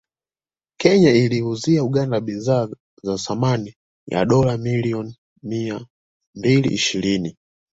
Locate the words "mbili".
6.35-6.73